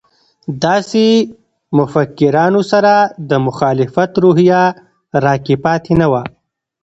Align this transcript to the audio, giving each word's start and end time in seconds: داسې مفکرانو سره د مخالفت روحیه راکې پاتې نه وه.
داسې 0.63 1.05
مفکرانو 1.77 2.61
سره 2.71 2.93
د 3.29 3.31
مخالفت 3.47 4.11
روحیه 4.23 4.61
راکې 5.25 5.55
پاتې 5.63 5.93
نه 6.01 6.07
وه. 6.11 6.23